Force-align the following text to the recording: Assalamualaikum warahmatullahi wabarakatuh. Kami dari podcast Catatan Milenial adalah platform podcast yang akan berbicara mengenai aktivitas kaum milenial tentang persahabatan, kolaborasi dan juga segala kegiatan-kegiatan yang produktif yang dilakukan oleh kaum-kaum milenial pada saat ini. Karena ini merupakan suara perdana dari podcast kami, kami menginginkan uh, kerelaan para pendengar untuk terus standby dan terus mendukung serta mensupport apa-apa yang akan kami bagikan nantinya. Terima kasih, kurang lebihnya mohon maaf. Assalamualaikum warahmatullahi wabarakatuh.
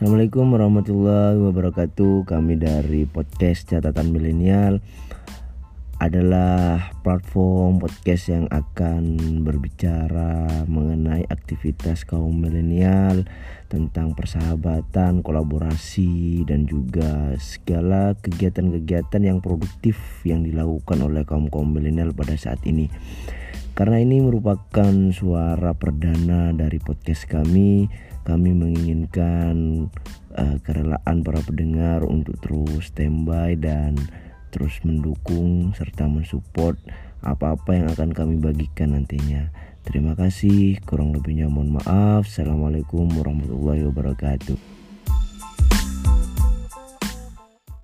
Assalamualaikum 0.00 0.56
warahmatullahi 0.56 1.36
wabarakatuh. 1.44 2.24
Kami 2.24 2.56
dari 2.56 3.04
podcast 3.04 3.68
Catatan 3.68 4.16
Milenial 4.16 4.80
adalah 6.00 6.96
platform 7.04 7.84
podcast 7.84 8.32
yang 8.32 8.48
akan 8.48 9.20
berbicara 9.44 10.64
mengenai 10.64 11.28
aktivitas 11.28 12.08
kaum 12.08 12.32
milenial 12.32 13.28
tentang 13.68 14.16
persahabatan, 14.16 15.20
kolaborasi 15.20 16.48
dan 16.48 16.64
juga 16.64 17.36
segala 17.36 18.16
kegiatan-kegiatan 18.24 19.20
yang 19.20 19.44
produktif 19.44 20.00
yang 20.24 20.48
dilakukan 20.48 20.96
oleh 21.04 21.28
kaum-kaum 21.28 21.76
milenial 21.76 22.16
pada 22.16 22.40
saat 22.40 22.64
ini. 22.64 22.88
Karena 23.74 23.96
ini 24.02 24.20
merupakan 24.20 24.92
suara 25.14 25.72
perdana 25.72 26.52
dari 26.52 26.76
podcast 26.76 27.24
kami, 27.24 27.88
kami 28.28 28.50
menginginkan 28.52 29.88
uh, 30.36 30.56
kerelaan 30.60 31.24
para 31.24 31.40
pendengar 31.40 32.04
untuk 32.04 32.36
terus 32.44 32.92
standby 32.92 33.56
dan 33.56 33.96
terus 34.50 34.82
mendukung 34.82 35.72
serta 35.72 36.10
mensupport 36.10 36.76
apa-apa 37.22 37.70
yang 37.76 37.88
akan 37.92 38.10
kami 38.12 38.34
bagikan 38.40 38.92
nantinya. 38.96 39.52
Terima 39.80 40.12
kasih, 40.12 40.76
kurang 40.84 41.16
lebihnya 41.16 41.48
mohon 41.48 41.80
maaf. 41.80 42.28
Assalamualaikum 42.28 43.08
warahmatullahi 43.16 43.88
wabarakatuh. 43.88 44.79